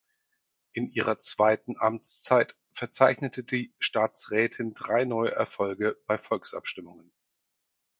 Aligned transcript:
In 0.73 0.91
ihrer 0.91 1.21
zweiten 1.21 1.77
Amtszeit 1.77 2.55
verzeichnete 2.73 3.43
die 3.43 3.75
Staatsrätin 3.77 4.73
drei 4.73 5.05
neue 5.05 5.31
Erfolge 5.35 5.95
bei 6.07 6.17
Volksabstimmungen. 6.17 7.11